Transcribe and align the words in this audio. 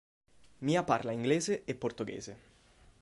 Mia 0.65 0.81
parla 0.83 1.11
inglese 1.13 1.61
e 1.63 1.75
portoghese. 1.75 2.33